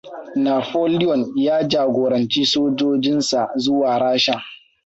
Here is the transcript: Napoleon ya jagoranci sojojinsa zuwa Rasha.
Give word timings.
Napoleon 0.45 1.31
ya 1.35 1.63
jagoranci 1.71 2.41
sojojinsa 2.51 3.39
zuwa 3.55 3.99
Rasha. 4.01 4.35